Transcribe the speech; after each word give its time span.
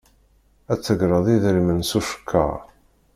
Ad 0.71 0.77
d-tegreḍ 0.79 1.25
idrimen 1.35 1.79
s 1.89 1.91
ucekkaṛ. 1.99 2.57